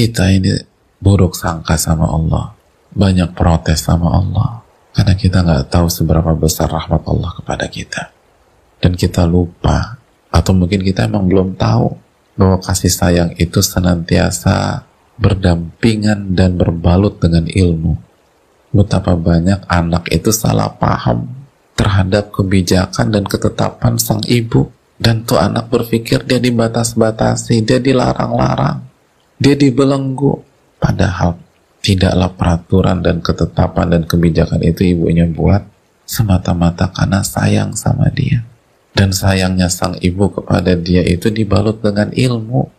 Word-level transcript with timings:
kita 0.00 0.32
ini 0.32 0.56
buruk 0.96 1.36
sangka 1.36 1.76
sama 1.76 2.08
Allah, 2.08 2.56
banyak 2.96 3.36
protes 3.36 3.84
sama 3.84 4.16
Allah, 4.16 4.64
karena 4.96 5.12
kita 5.12 5.44
nggak 5.44 5.68
tahu 5.68 5.92
seberapa 5.92 6.32
besar 6.32 6.72
rahmat 6.72 7.04
Allah 7.04 7.30
kepada 7.36 7.68
kita. 7.68 8.08
Dan 8.80 8.96
kita 8.96 9.28
lupa, 9.28 10.00
atau 10.32 10.56
mungkin 10.56 10.80
kita 10.80 11.04
emang 11.04 11.28
belum 11.28 11.52
tahu 11.52 11.92
bahwa 12.32 12.56
kasih 12.64 12.88
sayang 12.88 13.30
itu 13.36 13.60
senantiasa 13.60 14.88
berdampingan 15.20 16.32
dan 16.32 16.56
berbalut 16.56 17.20
dengan 17.20 17.44
ilmu. 17.44 18.00
Betapa 18.72 19.12
banyak 19.20 19.68
anak 19.68 20.08
itu 20.08 20.32
salah 20.32 20.72
paham 20.80 21.28
terhadap 21.76 22.32
kebijakan 22.32 23.12
dan 23.12 23.28
ketetapan 23.28 24.00
sang 24.00 24.24
ibu. 24.24 24.72
Dan 25.00 25.24
tuh 25.24 25.40
anak 25.40 25.72
berpikir 25.72 26.28
dia 26.28 26.36
dibatas-batasi, 26.36 27.64
dia 27.64 27.80
dilarang-larang, 27.80 28.89
dia 29.40 29.56
dibelenggu, 29.56 30.50
Padahal 30.80 31.36
tidaklah 31.84 32.32
peraturan 32.32 33.04
dan 33.04 33.20
ketetapan 33.20 33.92
dan 33.92 34.02
kebijakan 34.08 34.64
itu 34.64 34.96
ibunya 34.96 35.28
buat 35.28 35.60
semata-mata 36.08 36.88
karena 36.88 37.20
sayang 37.20 37.76
sama 37.76 38.08
dia. 38.08 38.40
Dan 38.96 39.12
sayangnya 39.14 39.68
sang 39.70 39.94
ibu 40.00 40.32
kepada 40.32 40.74
dia 40.74 41.04
itu 41.04 41.28
dibalut 41.28 41.84
dengan 41.84 42.10
ilmu. 42.10 42.72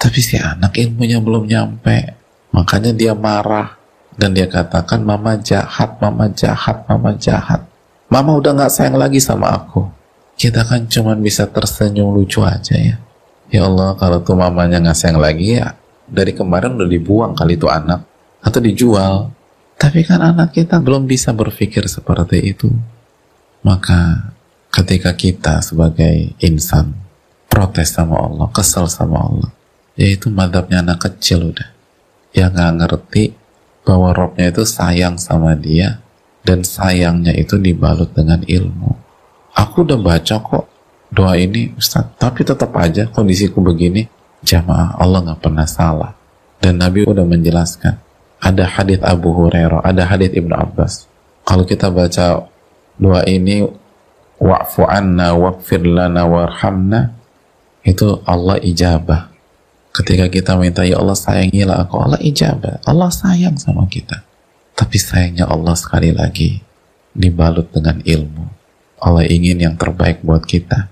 Tapi 0.00 0.18
si 0.18 0.40
anak 0.40 0.74
ilmunya 0.80 1.22
belum 1.22 1.46
nyampe. 1.46 2.18
Makanya 2.56 2.96
dia 2.96 3.12
marah. 3.14 3.78
Dan 4.12 4.36
dia 4.36 4.44
katakan, 4.44 5.00
mama 5.00 5.40
jahat, 5.40 5.96
mama 6.02 6.28
jahat, 6.34 6.84
mama 6.84 7.16
jahat. 7.16 7.64
Mama 8.12 8.36
udah 8.36 8.52
gak 8.52 8.72
sayang 8.74 9.00
lagi 9.00 9.22
sama 9.22 9.48
aku. 9.56 9.88
Kita 10.36 10.68
kan 10.68 10.84
cuma 10.84 11.16
bisa 11.16 11.48
tersenyum 11.48 12.12
lucu 12.12 12.44
aja 12.44 12.76
ya. 12.76 12.96
Ya 13.48 13.62
Allah, 13.64 13.96
kalau 13.96 14.20
tuh 14.20 14.36
mamanya 14.36 14.84
gak 14.84 14.98
sayang 14.98 15.16
lagi 15.16 15.56
ya 15.56 15.72
dari 16.12 16.36
kemarin 16.36 16.76
udah 16.76 16.90
dibuang 16.92 17.32
kali 17.32 17.56
itu 17.56 17.66
anak. 17.72 18.04
Atau 18.44 18.60
dijual. 18.60 19.32
Tapi 19.80 20.04
kan 20.04 20.20
anak 20.20 20.52
kita 20.52 20.78
belum 20.78 21.08
bisa 21.08 21.32
berpikir 21.32 21.88
seperti 21.88 22.38
itu. 22.44 22.68
Maka 23.64 24.30
ketika 24.68 25.16
kita 25.16 25.64
sebagai 25.64 26.36
insan 26.44 26.92
protes 27.48 27.96
sama 27.96 28.20
Allah 28.20 28.48
kesel 28.52 28.88
sama 28.88 29.20
Allah 29.20 29.50
yaitu 29.96 30.32
madhabnya 30.32 30.80
anak 30.80 31.08
kecil 31.08 31.52
udah. 31.52 31.68
Yang 32.32 32.50
nggak 32.56 32.72
ngerti 32.80 33.24
bahwa 33.84 34.14
robnya 34.16 34.48
itu 34.48 34.64
sayang 34.64 35.20
sama 35.20 35.52
dia 35.52 36.00
dan 36.42 36.64
sayangnya 36.64 37.36
itu 37.36 37.60
dibalut 37.60 38.08
dengan 38.16 38.40
ilmu. 38.40 38.96
Aku 39.52 39.84
udah 39.84 40.00
baca 40.00 40.40
kok 40.40 40.64
doa 41.12 41.36
ini 41.36 41.76
Ustaz. 41.76 42.08
Tapi 42.16 42.40
tetap 42.40 42.72
aja 42.80 43.04
kondisiku 43.12 43.60
begini 43.60 44.08
jamaah 44.42 44.98
Allah 44.98 45.18
nggak 45.30 45.40
pernah 45.42 45.66
salah. 45.66 46.12
Dan 46.62 46.78
Nabi 46.78 47.02
udah 47.02 47.26
menjelaskan 47.26 47.98
ada 48.42 48.64
hadis 48.66 48.98
Abu 49.02 49.34
Hurairah 49.34 49.82
ada 49.82 50.02
hadis 50.06 50.30
Ibnu 50.34 50.54
Abbas. 50.54 51.06
Kalau 51.42 51.66
kita 51.66 51.90
baca 51.90 52.46
doa 52.98 53.22
ini 53.26 53.66
wa'fu 54.38 54.86
anna 54.86 55.34
wa'fir 55.34 55.82
lana 55.82 56.26
warhamna 56.26 57.14
itu 57.82 58.22
Allah 58.26 58.58
ijabah. 58.62 59.30
Ketika 59.92 60.26
kita 60.30 60.56
minta 60.56 60.82
ya 60.86 60.98
Allah 61.02 61.18
sayangilah 61.18 61.86
aku 61.86 61.98
Allah 61.98 62.20
ijabah. 62.22 62.82
Allah 62.86 63.10
sayang 63.10 63.58
sama 63.58 63.84
kita. 63.90 64.22
Tapi 64.72 64.96
sayangnya 64.96 65.46
Allah 65.50 65.76
sekali 65.76 66.10
lagi 66.14 66.62
dibalut 67.12 67.68
dengan 67.70 68.00
ilmu. 68.00 68.46
Allah 69.02 69.26
ingin 69.28 69.60
yang 69.60 69.74
terbaik 69.76 70.24
buat 70.24 70.46
kita. 70.46 70.88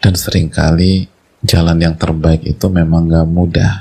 Dan 0.00 0.16
sering 0.16 0.48
kali 0.48 1.08
jalan 1.44 1.78
yang 1.80 1.96
terbaik 1.96 2.44
itu 2.44 2.66
memang 2.68 3.08
gak 3.08 3.28
mudah. 3.28 3.74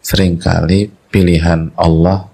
Seringkali 0.00 1.12
pilihan 1.12 1.74
Allah 1.76 2.30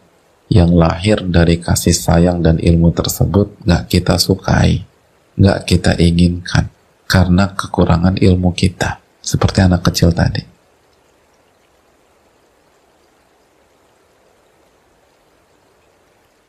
yang 0.46 0.70
lahir 0.70 1.26
dari 1.26 1.58
kasih 1.58 1.96
sayang 1.96 2.38
dan 2.38 2.62
ilmu 2.62 2.94
tersebut 2.94 3.58
gak 3.66 3.90
kita 3.90 4.16
sukai, 4.20 4.86
gak 5.34 5.66
kita 5.66 5.98
inginkan 5.98 6.70
karena 7.10 7.50
kekurangan 7.54 8.18
ilmu 8.18 8.54
kita. 8.54 9.02
Seperti 9.22 9.66
anak 9.66 9.82
kecil 9.90 10.14
tadi. 10.14 10.55